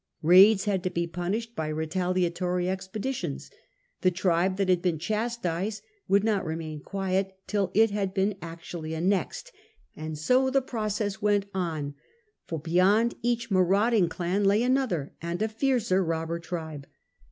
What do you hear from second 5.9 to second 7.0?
would not remain